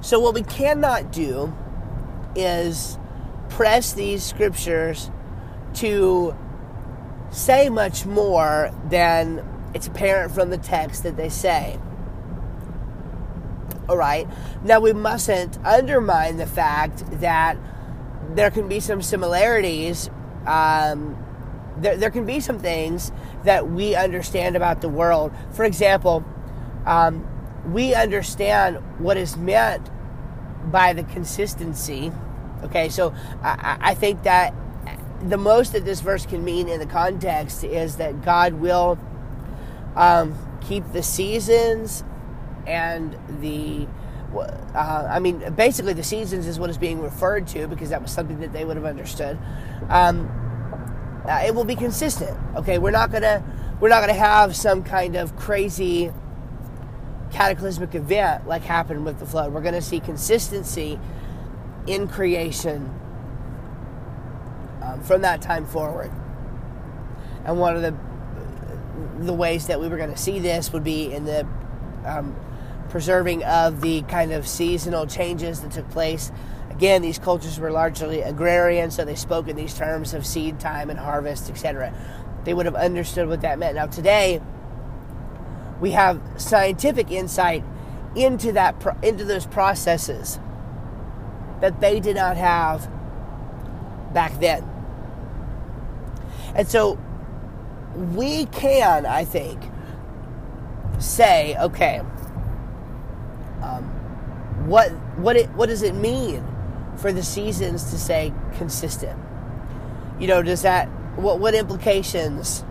So, 0.00 0.18
what 0.20 0.34
we 0.34 0.42
cannot 0.42 1.12
do 1.12 1.54
is 2.34 2.98
press 3.50 3.92
these 3.92 4.22
scriptures 4.24 5.10
to 5.74 6.36
say 7.30 7.68
much 7.68 8.06
more 8.06 8.72
than 8.88 9.44
it's 9.74 9.86
apparent 9.86 10.32
from 10.32 10.50
the 10.50 10.58
text 10.58 11.02
that 11.02 11.16
they 11.16 11.28
say. 11.28 11.78
All 13.88 13.96
right. 13.96 14.28
Now, 14.64 14.80
we 14.80 14.92
mustn't 14.92 15.58
undermine 15.64 16.36
the 16.36 16.46
fact 16.46 17.04
that 17.20 17.56
there 18.34 18.50
can 18.50 18.68
be 18.68 18.80
some 18.80 19.00
similarities. 19.00 20.10
Um, 20.46 21.16
there, 21.78 21.96
there 21.96 22.10
can 22.10 22.26
be 22.26 22.40
some 22.40 22.58
things 22.58 23.12
that 23.44 23.70
we 23.70 23.94
understand 23.94 24.56
about 24.56 24.80
the 24.80 24.88
world. 24.88 25.32
For 25.52 25.64
example, 25.64 26.24
um, 26.84 27.26
we 27.72 27.94
understand 27.94 28.76
what 28.98 29.16
is 29.16 29.36
meant 29.36 29.88
by 30.70 30.92
the 30.92 31.04
consistency 31.04 32.12
Okay, 32.64 32.88
so 32.88 33.14
I, 33.42 33.78
I 33.80 33.94
think 33.94 34.24
that 34.24 34.52
the 35.22 35.36
most 35.36 35.72
that 35.72 35.84
this 35.84 36.00
verse 36.00 36.26
can 36.26 36.44
mean 36.44 36.68
in 36.68 36.78
the 36.78 36.86
context 36.86 37.64
is 37.64 37.96
that 37.96 38.22
God 38.22 38.54
will 38.54 38.98
um, 39.96 40.36
keep 40.60 40.92
the 40.92 41.02
seasons 41.02 42.04
and 42.66 43.16
the 43.40 43.86
uh, 44.74 45.08
I 45.10 45.20
mean, 45.20 45.54
basically, 45.54 45.94
the 45.94 46.02
seasons 46.02 46.46
is 46.46 46.58
what 46.58 46.68
is 46.68 46.76
being 46.76 47.00
referred 47.00 47.46
to 47.48 47.66
because 47.66 47.88
that 47.88 48.02
was 48.02 48.12
something 48.12 48.40
that 48.40 48.52
they 48.52 48.64
would 48.64 48.76
have 48.76 48.84
understood. 48.84 49.38
Um, 49.88 50.28
uh, 51.26 51.42
it 51.46 51.54
will 51.54 51.64
be 51.64 51.74
consistent. 51.74 52.38
Okay, 52.56 52.78
we're 52.78 52.90
not 52.90 53.10
gonna 53.10 53.42
we're 53.80 53.88
not 53.88 54.00
gonna 54.00 54.12
have 54.12 54.54
some 54.54 54.82
kind 54.82 55.16
of 55.16 55.34
crazy 55.36 56.12
cataclysmic 57.32 57.94
event 57.94 58.46
like 58.46 58.62
happened 58.62 59.04
with 59.04 59.18
the 59.18 59.26
flood. 59.26 59.52
We're 59.52 59.62
gonna 59.62 59.80
see 59.82 60.00
consistency 60.00 61.00
in 61.86 62.06
creation 62.06 62.94
um, 64.88 65.02
from 65.02 65.22
that 65.22 65.42
time 65.42 65.66
forward. 65.66 66.10
And 67.44 67.58
one 67.58 67.76
of 67.76 67.82
the 67.82 67.94
the 69.20 69.32
ways 69.32 69.66
that 69.66 69.80
we 69.80 69.88
were 69.88 69.96
going 69.96 70.12
to 70.12 70.16
see 70.16 70.38
this 70.38 70.72
would 70.72 70.84
be 70.84 71.12
in 71.12 71.24
the 71.24 71.46
um, 72.04 72.36
preserving 72.88 73.42
of 73.44 73.80
the 73.80 74.02
kind 74.02 74.32
of 74.32 74.46
seasonal 74.46 75.06
changes 75.06 75.60
that 75.60 75.72
took 75.72 75.88
place. 75.90 76.30
Again, 76.70 77.02
these 77.02 77.18
cultures 77.18 77.58
were 77.58 77.72
largely 77.72 78.22
agrarian, 78.22 78.90
so 78.90 79.04
they 79.04 79.16
spoke 79.16 79.48
in 79.48 79.56
these 79.56 79.74
terms 79.74 80.14
of 80.14 80.24
seed 80.24 80.60
time 80.60 80.88
and 80.88 80.98
harvest, 80.98 81.50
etc. 81.50 81.92
They 82.44 82.54
would 82.54 82.66
have 82.66 82.76
understood 82.76 83.28
what 83.28 83.40
that 83.40 83.58
meant. 83.58 83.74
Now, 83.74 83.86
today, 83.86 84.40
we 85.80 85.90
have 85.92 86.20
scientific 86.36 87.10
insight 87.10 87.64
into 88.14 88.52
that 88.52 88.82
into 89.02 89.24
those 89.24 89.46
processes 89.46 90.38
that 91.60 91.80
they 91.80 91.98
did 92.00 92.16
not 92.16 92.36
have 92.36 92.88
back 94.12 94.38
then. 94.40 94.77
And 96.54 96.68
so 96.68 96.98
we 98.14 98.46
can, 98.46 99.06
I 99.06 99.24
think, 99.24 99.60
say, 100.98 101.56
okay, 101.58 102.00
um, 103.62 103.84
what 104.66 104.90
what 105.18 105.36
it 105.36 105.48
what 105.50 105.68
does 105.68 105.82
it 105.82 105.94
mean 105.94 106.44
for 106.96 107.12
the 107.12 107.22
seasons 107.22 107.90
to 107.90 107.98
say 107.98 108.32
consistent? 108.56 109.18
You 110.18 110.26
know, 110.26 110.42
does 110.42 110.62
that 110.62 110.86
what 111.16 111.38
what 111.38 111.54
implications 111.54 112.64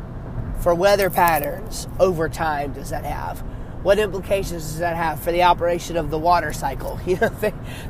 for 0.62 0.74
weather 0.74 1.10
patterns 1.10 1.88
over 2.00 2.29
time 2.29 2.74
does 2.74 2.89
that 2.89 3.05
have? 3.05 3.43
what 3.88 4.00
implications 4.00 4.63
does 4.63 4.79
that 4.79 4.98
have 4.98 5.17
for 5.19 5.31
the 5.31 5.43
operation 5.43 5.96
of 5.96 6.10
the 6.10 6.17
water 6.17 6.51
cycle? 6.51 7.00
You 7.07 7.17
know, 7.22 7.29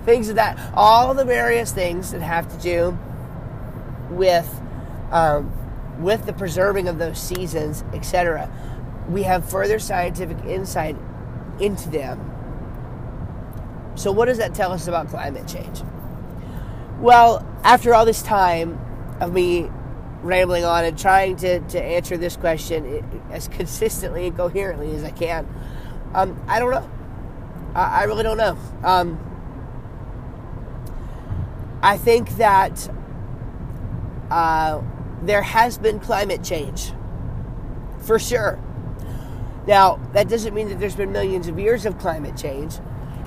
things 0.06 0.30
of 0.30 0.36
that, 0.36 0.72
all 0.76 1.16
the 1.16 1.26
various 1.26 1.72
things 1.72 2.12
that 2.12 2.22
have 2.22 2.48
to 2.56 2.62
do 2.62 2.98
with 4.12 4.48
um, 5.12 5.52
with 6.00 6.26
the 6.26 6.34
preserving 6.34 6.88
of 6.88 7.00
those 7.00 7.22
seasons, 7.22 7.84
etc. 7.94 8.52
We 9.10 9.24
have 9.24 9.50
further 9.50 9.80
scientific 9.80 10.38
insight 10.46 10.96
into 11.60 11.90
them. 11.90 12.34
So, 13.96 14.12
what 14.12 14.26
does 14.26 14.38
that 14.38 14.54
tell 14.54 14.72
us 14.72 14.88
about 14.88 15.10
climate 15.10 15.48
change? 15.48 15.82
Well, 17.00 17.46
after 17.64 17.94
all 17.94 18.06
this 18.06 18.22
time 18.22 18.80
of 19.20 19.34
me 19.34 19.70
rambling 20.22 20.66
on 20.66 20.84
and 20.84 20.98
trying 20.98 21.36
to, 21.38 21.60
to 21.60 21.82
answer 21.82 22.18
this 22.18 22.36
question 22.36 23.24
as 23.32 23.48
consistently 23.50 24.28
and 24.28 24.36
coherently 24.36 24.96
as 24.96 25.04
I 25.04 25.12
can, 25.12 25.48
um, 26.14 26.40
I 26.48 26.60
don't 26.60 26.72
know. 26.72 26.90
I, 27.74 28.02
I 28.02 28.04
really 28.04 28.24
don't 28.24 28.38
know. 28.38 28.58
Um, 28.84 29.24
I 31.82 31.98
think 31.98 32.30
that 32.38 32.90
uh, 34.30 34.82
there 35.22 35.42
has 35.42 35.78
been 35.78 36.00
climate 36.00 36.44
change, 36.44 36.94
for 38.00 38.20
sure. 38.20 38.60
Now, 39.68 40.00
that 40.14 40.30
doesn't 40.30 40.54
mean 40.54 40.70
that 40.70 40.80
there's 40.80 40.96
been 40.96 41.12
millions 41.12 41.48
of 41.48 41.60
years 41.60 41.86
of 41.86 41.98
climate 42.00 42.38
change. 42.38 42.76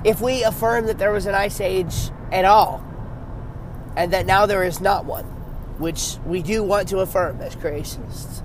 If 0.03 0.21
we 0.21 0.43
affirm 0.43 0.87
that 0.87 0.97
there 0.97 1.11
was 1.11 1.27
an 1.27 1.35
ice 1.35 1.61
age 1.61 2.09
at 2.31 2.45
all, 2.45 2.83
and 3.95 4.11
that 4.13 4.25
now 4.25 4.45
there 4.45 4.63
is 4.63 4.81
not 4.81 5.05
one, 5.05 5.25
which 5.77 6.17
we 6.25 6.41
do 6.41 6.63
want 6.63 6.87
to 6.89 6.99
affirm 6.99 7.41
as 7.41 7.55
creationists, 7.55 8.41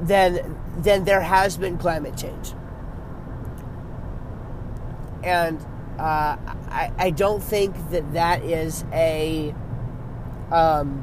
then 0.00 0.58
then 0.78 1.04
there 1.04 1.20
has 1.20 1.56
been 1.56 1.76
climate 1.76 2.16
change, 2.16 2.52
and 5.24 5.60
uh, 5.98 6.36
I, 6.68 6.92
I 6.96 7.10
don't 7.10 7.42
think 7.42 7.74
that 7.90 8.12
that 8.12 8.42
is 8.44 8.84
a 8.92 9.54
um, 10.52 11.02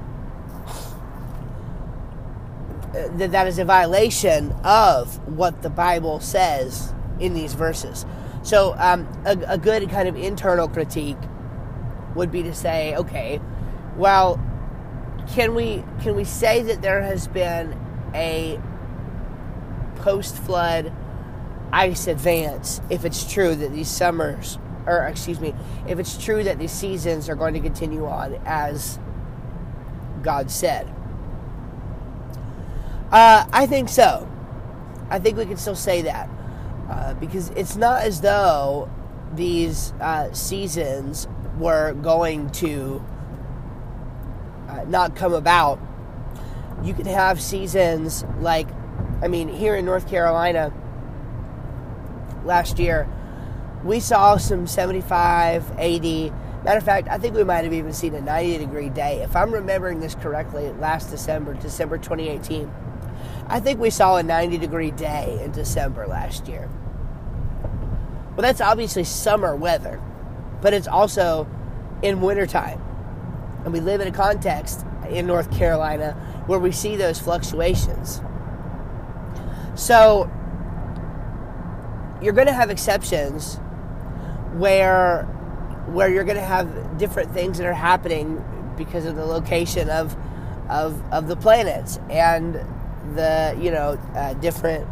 that 3.17 3.31
that 3.31 3.47
is 3.47 3.59
a 3.59 3.65
violation 3.65 4.51
of 4.63 5.27
what 5.27 5.61
the 5.61 5.69
Bible 5.69 6.19
says 6.19 6.93
in 7.19 7.33
these 7.33 7.53
verses. 7.53 8.05
So, 8.43 8.75
um, 8.77 9.07
a, 9.25 9.37
a 9.47 9.57
good 9.57 9.89
kind 9.89 10.07
of 10.07 10.15
internal 10.15 10.67
critique 10.67 11.17
would 12.15 12.31
be 12.31 12.43
to 12.43 12.53
say, 12.53 12.95
okay, 12.95 13.41
well, 13.97 14.39
can 15.33 15.55
we 15.55 15.83
can 16.01 16.15
we 16.15 16.23
say 16.23 16.61
that 16.61 16.81
there 16.81 17.01
has 17.01 17.27
been 17.27 17.77
a 18.13 18.59
post 19.97 20.37
flood 20.37 20.93
ice 21.73 22.07
advance 22.07 22.79
if 22.89 23.05
it's 23.05 23.31
true 23.31 23.55
that 23.55 23.73
these 23.73 23.87
summers 23.87 24.59
or 24.85 24.99
excuse 25.07 25.39
me 25.39 25.53
if 25.87 25.97
it's 25.97 26.23
true 26.23 26.43
that 26.43 26.59
these 26.59 26.71
seasons 26.71 27.27
are 27.27 27.35
going 27.35 27.55
to 27.55 27.59
continue 27.59 28.05
on 28.05 28.39
as 28.45 28.99
God 30.21 30.51
said 30.51 30.94
uh, 33.11 33.45
I 33.51 33.65
think 33.65 33.89
so. 33.89 34.27
I 35.09 35.19
think 35.19 35.37
we 35.37 35.45
can 35.45 35.57
still 35.57 35.75
say 35.75 36.01
that 36.03 36.29
uh, 36.89 37.13
because 37.15 37.49
it's 37.51 37.75
not 37.75 38.01
as 38.01 38.21
though 38.21 38.89
these 39.33 39.91
uh, 40.01 40.31
seasons 40.33 41.27
were 41.57 41.93
going 41.93 42.49
to 42.51 43.03
uh, 44.67 44.83
not 44.87 45.15
come 45.15 45.33
about. 45.33 45.79
You 46.83 46.93
can 46.93 47.05
have 47.05 47.41
seasons 47.41 48.25
like, 48.39 48.67
I 49.21 49.27
mean, 49.27 49.47
here 49.47 49.75
in 49.75 49.85
North 49.85 50.09
Carolina 50.09 50.73
last 52.43 52.79
year, 52.79 53.07
we 53.83 53.99
saw 53.99 54.37
some 54.37 54.67
75, 54.67 55.71
80. 55.77 56.31
Matter 56.63 56.77
of 56.77 56.83
fact, 56.83 57.07
I 57.09 57.17
think 57.19 57.35
we 57.35 57.43
might 57.43 57.63
have 57.63 57.73
even 57.73 57.93
seen 57.93 58.15
a 58.15 58.21
90 58.21 58.57
degree 58.57 58.89
day. 58.89 59.21
If 59.21 59.35
I'm 59.35 59.51
remembering 59.51 59.99
this 59.99 60.15
correctly, 60.15 60.71
last 60.73 61.11
December, 61.11 61.53
December 61.53 61.97
2018 61.97 62.71
I 63.47 63.59
think 63.59 63.79
we 63.79 63.89
saw 63.89 64.17
a 64.17 64.23
90 64.23 64.57
degree 64.57 64.91
day 64.91 65.39
in 65.43 65.51
December 65.51 66.07
last 66.07 66.47
year. 66.47 66.69
Well, 68.35 68.41
that's 68.41 68.61
obviously 68.61 69.03
summer 69.03 69.55
weather, 69.55 70.01
but 70.61 70.73
it's 70.73 70.87
also 70.87 71.47
in 72.01 72.21
wintertime. 72.21 72.81
And 73.63 73.71
we 73.71 73.79
live 73.79 74.01
in 74.01 74.07
a 74.07 74.11
context 74.11 74.85
in 75.09 75.27
North 75.27 75.55
Carolina 75.55 76.13
where 76.47 76.59
we 76.59 76.71
see 76.71 76.95
those 76.95 77.19
fluctuations. 77.19 78.21
So, 79.75 80.29
you're 82.21 82.33
going 82.33 82.47
to 82.47 82.53
have 82.53 82.69
exceptions 82.69 83.55
where 84.53 85.23
where 85.87 86.09
you're 86.09 86.23
going 86.23 86.37
to 86.37 86.43
have 86.43 86.97
different 86.97 87.31
things 87.31 87.59
that 87.59 87.67
are 87.67 87.73
happening 87.73 88.43
because 88.75 89.05
of 89.05 89.15
the 89.15 89.25
location 89.25 89.89
of 89.89 90.15
of 90.69 91.01
of 91.13 91.27
the 91.27 91.35
planets 91.35 91.99
and 92.09 92.65
the 93.13 93.57
you 93.59 93.71
know 93.71 93.99
uh, 94.15 94.33
different 94.35 94.87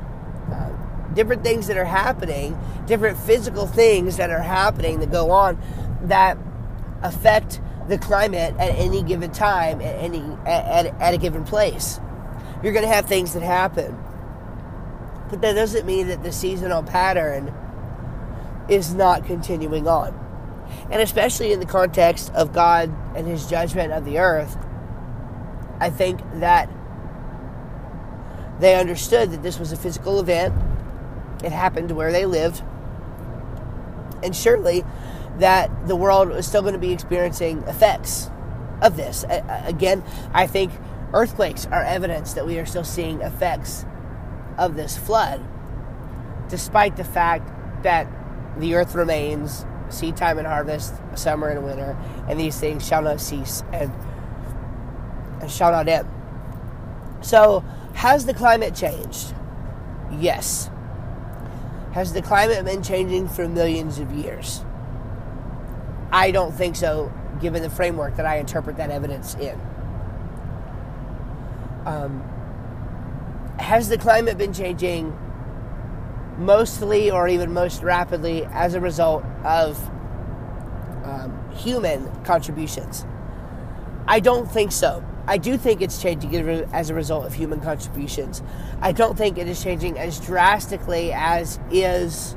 uh, 0.51 0.69
different 1.13 1.43
things 1.43 1.67
that 1.67 1.77
are 1.77 1.85
happening, 1.85 2.57
different 2.85 3.17
physical 3.17 3.67
things 3.67 4.17
that 4.17 4.29
are 4.29 4.41
happening 4.41 4.99
that 4.99 5.11
go 5.11 5.31
on 5.31 5.59
that 6.03 6.37
affect 7.01 7.61
the 7.87 7.97
climate 7.97 8.55
at 8.57 8.75
any 8.75 9.03
given 9.03 9.31
time 9.31 9.81
at 9.81 9.95
any 9.95 10.21
at, 10.45 10.85
at, 10.85 11.01
at 11.01 11.13
a 11.13 11.17
given 11.17 11.43
place. 11.43 11.99
You're 12.63 12.73
going 12.73 12.85
to 12.85 12.93
have 12.93 13.07
things 13.07 13.33
that 13.33 13.43
happen, 13.43 13.97
but 15.29 15.41
that 15.41 15.53
doesn't 15.53 15.85
mean 15.85 16.07
that 16.07 16.23
the 16.23 16.31
seasonal 16.31 16.83
pattern 16.83 17.53
is 18.69 18.93
not 18.93 19.25
continuing 19.25 19.87
on. 19.87 20.19
And 20.89 21.01
especially 21.01 21.51
in 21.51 21.59
the 21.59 21.65
context 21.65 22.31
of 22.33 22.53
God 22.53 22.93
and 23.15 23.27
His 23.27 23.47
judgment 23.47 23.91
of 23.91 24.05
the 24.05 24.19
earth, 24.19 24.57
I 25.79 25.89
think 25.89 26.21
that 26.35 26.69
they 28.59 28.75
understood 28.75 29.31
that 29.31 29.43
this 29.43 29.59
was 29.59 29.71
a 29.71 29.77
physical 29.77 30.19
event. 30.19 30.53
It 31.43 31.51
happened 31.51 31.91
where 31.91 32.11
they 32.11 32.25
lived. 32.25 32.63
And 34.23 34.35
surely 34.35 34.83
that 35.39 35.87
the 35.87 35.95
world 35.95 36.29
was 36.29 36.47
still 36.47 36.61
going 36.61 36.73
to 36.73 36.79
be 36.79 36.91
experiencing 36.91 37.63
effects 37.63 38.29
of 38.81 38.95
this. 38.95 39.25
Again, 39.29 40.03
I 40.33 40.47
think 40.47 40.71
earthquakes 41.13 41.65
are 41.67 41.83
evidence 41.83 42.33
that 42.33 42.45
we 42.45 42.59
are 42.59 42.65
still 42.65 42.83
seeing 42.83 43.21
effects 43.21 43.85
of 44.57 44.75
this 44.75 44.97
flood, 44.97 45.43
despite 46.49 46.95
the 46.95 47.03
fact 47.03 47.49
that 47.83 48.07
the 48.57 48.75
earth 48.75 48.95
remains 48.95 49.65
seed 49.89 50.15
time 50.15 50.37
and 50.37 50.47
harvest, 50.47 50.93
summer 51.15 51.49
and 51.49 51.63
winter, 51.63 51.97
and 52.27 52.39
these 52.39 52.59
things 52.59 52.85
shall 52.85 53.01
not 53.01 53.19
cease 53.19 53.63
and, 53.71 53.91
and 55.41 55.51
shall 55.51 55.71
not 55.71 55.87
end. 55.87 56.07
So, 57.21 57.63
has 57.93 58.25
the 58.25 58.33
climate 58.33 58.75
changed? 58.75 59.33
Yes. 60.11 60.69
Has 61.93 62.13
the 62.13 62.21
climate 62.21 62.65
been 62.65 62.83
changing 62.83 63.27
for 63.27 63.47
millions 63.47 63.99
of 63.99 64.11
years? 64.11 64.63
I 66.11 66.31
don't 66.31 66.51
think 66.51 66.75
so, 66.75 67.11
given 67.41 67.61
the 67.61 67.69
framework 67.69 68.15
that 68.17 68.25
I 68.25 68.37
interpret 68.37 68.77
that 68.77 68.89
evidence 68.89 69.35
in. 69.35 69.59
Um, 71.85 72.21
has 73.59 73.89
the 73.89 73.97
climate 73.97 74.37
been 74.37 74.53
changing 74.53 75.17
mostly 76.37 77.11
or 77.11 77.27
even 77.27 77.53
most 77.53 77.83
rapidly 77.83 78.45
as 78.51 78.73
a 78.73 78.79
result 78.79 79.23
of 79.43 79.77
um, 81.03 81.51
human 81.55 82.09
contributions? 82.23 83.05
I 84.07 84.19
don't 84.19 84.49
think 84.49 84.71
so. 84.71 85.03
I 85.25 85.37
do 85.37 85.57
think 85.57 85.81
it's 85.81 86.01
changing 86.01 86.35
as 86.73 86.89
a 86.89 86.93
result 86.93 87.25
of 87.25 87.33
human 87.33 87.61
contributions. 87.61 88.43
I 88.81 88.91
don't 88.91 89.17
think 89.17 89.37
it 89.37 89.47
is 89.47 89.63
changing 89.63 89.97
as 89.97 90.19
drastically 90.19 91.13
as 91.13 91.59
is 91.71 92.35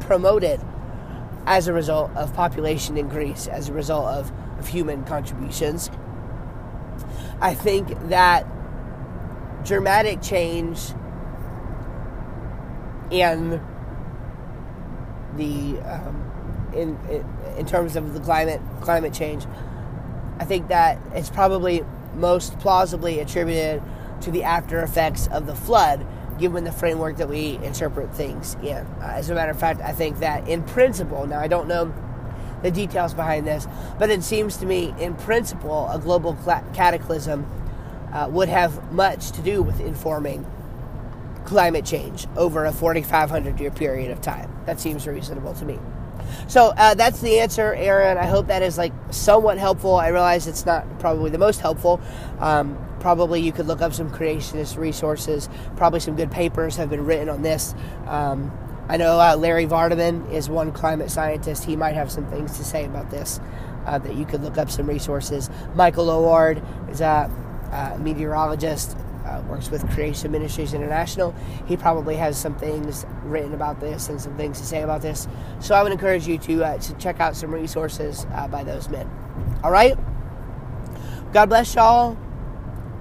promoted 0.00 0.60
as 1.44 1.68
a 1.68 1.72
result 1.72 2.10
of 2.16 2.32
population 2.34 2.96
increase, 2.96 3.46
as 3.46 3.68
a 3.68 3.72
result 3.72 4.06
of, 4.06 4.32
of 4.58 4.68
human 4.68 5.04
contributions. 5.04 5.90
I 7.40 7.54
think 7.54 8.08
that 8.08 8.46
dramatic 9.64 10.22
change 10.22 10.80
in 13.10 13.60
the 15.36 15.78
um, 15.80 16.70
in, 16.74 16.98
in 17.10 17.24
in 17.58 17.66
terms 17.66 17.96
of 17.96 18.14
the 18.14 18.20
climate 18.20 18.60
climate 18.80 19.12
change, 19.12 19.46
I 20.38 20.44
think 20.44 20.68
that 20.68 20.98
it's 21.14 21.30
probably 21.30 21.84
most 22.14 22.58
plausibly 22.58 23.20
attributed 23.20 23.82
to 24.22 24.30
the 24.30 24.42
after 24.42 24.80
effects 24.82 25.28
of 25.28 25.46
the 25.46 25.54
flood, 25.54 26.06
given 26.38 26.64
the 26.64 26.72
framework 26.72 27.16
that 27.16 27.28
we 27.28 27.58
interpret 27.62 28.14
things 28.14 28.54
in. 28.62 28.86
Uh, 29.00 29.12
as 29.14 29.30
a 29.30 29.34
matter 29.34 29.50
of 29.50 29.58
fact, 29.58 29.80
I 29.80 29.92
think 29.92 30.18
that 30.20 30.48
in 30.48 30.62
principle, 30.62 31.26
now 31.26 31.40
I 31.40 31.48
don't 31.48 31.68
know 31.68 31.92
the 32.62 32.70
details 32.70 33.14
behind 33.14 33.46
this, 33.46 33.66
but 33.98 34.10
it 34.10 34.22
seems 34.22 34.56
to 34.58 34.66
me, 34.66 34.94
in 34.98 35.14
principle, 35.14 35.88
a 35.90 35.98
global 35.98 36.36
cataclysm 36.74 37.46
uh, 38.12 38.28
would 38.30 38.48
have 38.48 38.92
much 38.92 39.30
to 39.32 39.42
do 39.42 39.62
with 39.62 39.80
informing 39.80 40.46
climate 41.44 41.84
change 41.84 42.26
over 42.36 42.64
a 42.64 42.72
4,500 42.72 43.58
year 43.60 43.70
period 43.70 44.10
of 44.10 44.20
time. 44.20 44.52
That 44.66 44.80
seems 44.80 45.06
reasonable 45.06 45.54
to 45.54 45.64
me. 45.64 45.78
So 46.48 46.74
uh, 46.76 46.94
that's 46.94 47.20
the 47.20 47.40
answer, 47.40 47.74
Aaron. 47.74 48.18
I 48.18 48.26
hope 48.26 48.48
that 48.48 48.62
is 48.62 48.78
like 48.78 48.92
somewhat 49.10 49.58
helpful. 49.58 49.96
I 49.96 50.08
realize 50.08 50.46
it's 50.46 50.66
not 50.66 51.00
probably 51.00 51.30
the 51.30 51.38
most 51.38 51.60
helpful. 51.60 52.00
Um, 52.40 52.78
probably 53.00 53.40
you 53.42 53.52
could 53.52 53.66
look 53.66 53.82
up 53.82 53.94
some 53.94 54.10
creationist 54.10 54.76
resources. 54.78 55.48
Probably 55.76 56.00
some 56.00 56.16
good 56.16 56.30
papers 56.30 56.76
have 56.76 56.90
been 56.90 57.04
written 57.06 57.28
on 57.28 57.42
this. 57.42 57.74
Um, 58.06 58.52
I 58.88 58.96
know 58.96 59.20
uh, 59.20 59.36
Larry 59.36 59.66
Vardiman 59.66 60.32
is 60.32 60.48
one 60.48 60.72
climate 60.72 61.10
scientist. 61.10 61.64
He 61.64 61.76
might 61.76 61.94
have 61.94 62.10
some 62.10 62.26
things 62.30 62.56
to 62.58 62.64
say 62.64 62.84
about 62.86 63.10
this. 63.10 63.40
uh, 63.86 63.98
that 63.98 64.14
you 64.16 64.26
could 64.26 64.42
look 64.42 64.58
up 64.58 64.70
some 64.70 64.86
resources. 64.86 65.50
Michael 65.74 66.10
Oard 66.10 66.62
is 66.90 67.00
a, 67.00 67.30
a 67.72 67.98
meteorologist, 67.98 68.96
uh, 69.28 69.42
works 69.42 69.70
with 69.70 69.88
Creation 69.90 70.32
Ministries 70.32 70.74
International. 70.74 71.34
He 71.66 71.76
probably 71.76 72.16
has 72.16 72.38
some 72.38 72.56
things 72.56 73.04
written 73.22 73.54
about 73.54 73.80
this 73.80 74.08
and 74.08 74.20
some 74.20 74.36
things 74.36 74.58
to 74.60 74.66
say 74.66 74.82
about 74.82 75.02
this. 75.02 75.28
So 75.60 75.74
I 75.74 75.82
would 75.82 75.92
encourage 75.92 76.26
you 76.26 76.38
to, 76.38 76.64
uh, 76.64 76.78
to 76.78 76.94
check 76.94 77.20
out 77.20 77.36
some 77.36 77.52
resources 77.52 78.26
uh, 78.32 78.48
by 78.48 78.64
those 78.64 78.88
men. 78.88 79.08
All 79.62 79.70
right? 79.70 79.96
God 81.32 81.46
bless 81.46 81.74
y'all. 81.74 82.16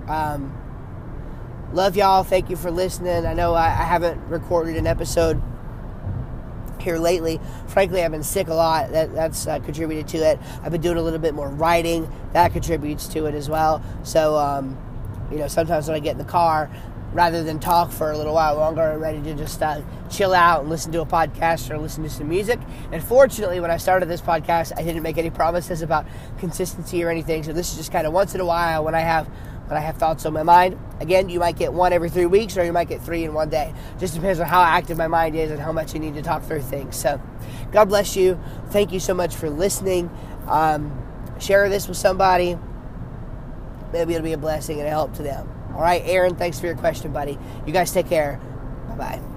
Um, 0.08 0.58
love 1.74 1.96
y'all. 1.96 2.24
Thank 2.24 2.50
you 2.50 2.56
for 2.56 2.72
listening. 2.72 3.26
I 3.26 3.34
know 3.34 3.54
I, 3.54 3.68
I 3.68 3.84
haven't 3.84 4.20
recorded 4.28 4.76
an 4.76 4.88
episode 4.88 5.42
here 6.80 6.98
lately. 6.98 7.40
Frankly, 7.68 8.04
I've 8.04 8.12
been 8.12 8.24
sick 8.24 8.48
a 8.48 8.54
lot. 8.54 8.92
That, 8.92 9.14
that's 9.14 9.48
uh, 9.48 9.60
contributed 9.60 10.08
to 10.10 10.18
it. 10.18 10.40
I've 10.62 10.72
been 10.72 10.82
doing 10.82 10.98
a 10.98 11.02
little 11.02 11.20
bit 11.20 11.34
more 11.34 11.50
writing. 11.50 12.12
That 12.34 12.54
contributes 12.54 13.08
to 13.10 13.26
it 13.26 13.36
as 13.36 13.50
well. 13.50 13.84
So, 14.04 14.38
um, 14.38 14.78
you 15.32 15.38
know, 15.38 15.48
sometimes 15.48 15.88
when 15.88 15.96
I 15.96 16.00
get 16.00 16.14
in 16.14 16.18
the 16.18 16.24
car, 16.24 16.70
rather 17.14 17.44
than 17.44 17.60
talk 17.60 17.92
for 17.92 18.12
a 18.12 18.18
little 18.18 18.34
while 18.34 18.56
longer, 18.56 18.82
I'm 18.82 19.00
ready 19.00 19.22
to 19.24 19.34
just 19.34 19.62
uh, 19.62 19.82
chill 20.10 20.34
out 20.34 20.62
and 20.62 20.70
listen 20.70 20.92
to 20.92 21.02
a 21.02 21.06
podcast 21.06 21.70
or 21.72 21.78
listen 21.78 22.04
to 22.04 22.10
some 22.10 22.30
music. 22.30 22.60
And 22.92 23.04
fortunately, 23.04 23.60
when 23.60 23.72
I 23.72 23.78
started 23.78 24.08
this 24.08 24.22
podcast, 24.22 24.74
I 24.78 24.84
didn't 24.84 25.04
make 25.04 25.18
any 25.18 25.30
promises 25.30 25.82
about 25.82 26.06
consistency 26.38 27.04
or 27.04 27.10
anything. 27.10 27.44
So 27.44 27.54
this 27.54 27.72
is 27.72 27.78
just 27.78 27.92
kind 27.92 28.06
of 28.06 28.14
once 28.14 28.36
in 28.36 28.42
a 28.42 28.46
while 28.46 28.84
when 28.84 28.96
I 28.96 29.02
have 29.02 29.28
when 29.68 29.76
I 29.76 29.82
have 29.82 29.98
thoughts 29.98 30.26
on 30.26 30.32
my 30.32 30.44
mind. 30.44 30.80
Again, 31.02 31.28
you 31.28 31.40
might 31.40 31.58
get 31.58 31.74
one 31.74 31.92
every 31.92 32.10
three 32.10 32.26
weeks, 32.26 32.56
or 32.56 32.64
you 32.64 32.72
might 32.72 32.88
get 32.88 33.02
three 33.02 33.26
in 33.26 33.34
one 33.34 33.50
day. 33.50 33.74
Just 34.00 34.14
depends 34.14 34.40
on 34.40 34.48
how 34.48 34.62
active 34.62 34.98
my 34.98 35.08
mind 35.08 35.36
is 35.36 35.52
and 35.52 35.60
how 35.60 35.74
much 35.74 35.94
you 35.94 36.00
need 36.00 36.14
to 36.16 36.22
talk 36.22 36.44
through 36.44 36.62
things. 36.62 36.96
So, 36.96 37.22
God 37.72 37.90
bless 37.90 38.16
you. 38.16 38.40
Thank 38.70 38.94
you 38.94 39.02
so 39.02 39.14
much 39.14 39.36
for 39.36 39.50
listening. 39.50 40.10
Um, 40.48 40.98
share 41.40 41.68
this 41.68 41.90
with 41.90 41.98
somebody. 41.98 42.58
Maybe 43.94 44.14
it'll 44.14 44.24
be 44.24 44.34
a 44.34 44.38
blessing 44.38 44.80
and 44.80 44.88
a 44.88 44.92
help 44.92 45.14
to 45.16 45.24
them. 45.24 45.50
All 45.74 45.82
right, 45.82 46.02
Aaron, 46.06 46.36
thanks 46.36 46.60
for 46.60 46.66
your 46.66 46.76
question, 46.76 47.14
buddy. 47.14 47.38
You 47.66 47.74
guys 47.74 47.92
take 47.92 48.10
care. 48.10 48.40
Bye 48.90 48.96
bye. 48.96 49.37